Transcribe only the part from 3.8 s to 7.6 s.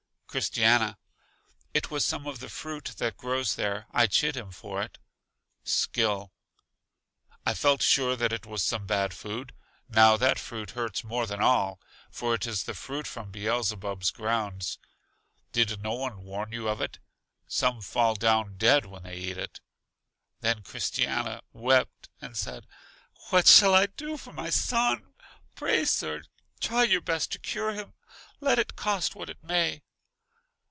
I chid him for it. Skill: I